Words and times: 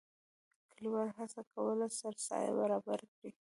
کلیوالو 0.73 1.15
هڅه 1.19 1.41
کوله 1.53 1.87
سرسایه 1.99 2.51
برابره 2.59 3.05
کړي. 3.15 3.29